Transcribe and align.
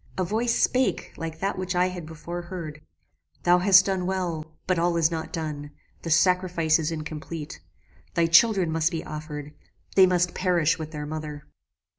A 0.17 0.23
voice 0.23 0.55
spake 0.59 1.13
like 1.15 1.39
that 1.41 1.59
which 1.59 1.75
I 1.75 1.89
had 1.89 2.07
before 2.07 2.41
heard 2.41 2.81
'Thou 3.43 3.59
hast 3.59 3.85
done 3.85 4.07
well; 4.07 4.57
but 4.65 4.79
all 4.79 4.97
is 4.97 5.11
not 5.11 5.31
done 5.31 5.69
the 6.01 6.09
sacrifice 6.09 6.79
is 6.79 6.91
incomplete 6.91 7.59
thy 8.15 8.25
children 8.25 8.71
must 8.71 8.89
be 8.91 9.03
offered 9.03 9.53
they 9.95 10.07
must 10.07 10.33
perish 10.33 10.79
with 10.79 10.89
their 10.89 11.05
mother! 11.05 11.45